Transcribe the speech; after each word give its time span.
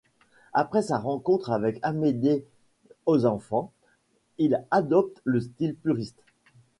Après 0.53 0.81
sa 0.81 0.97
rencontre 0.97 1.51
avec 1.51 1.77
Amédée 1.83 2.43
Ozenfant, 3.05 3.71
il 4.39 4.65
adopte 4.71 5.21
le 5.25 5.39
style 5.39 5.75
puriste. 5.75 6.23